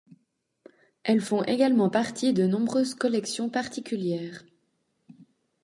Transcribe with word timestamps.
Elles 1.03 1.21
font 1.21 1.43
également 1.43 1.91
partie 1.91 2.33
de 2.33 2.47
nombreuses 2.47 2.95
collections 2.95 3.51
particulières. 3.51 4.43